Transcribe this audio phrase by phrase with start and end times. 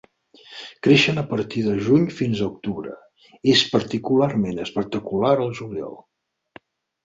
[0.87, 2.97] Creixen a partir de juny fins a octubre,
[3.55, 5.99] és particularment espectacular al juliol.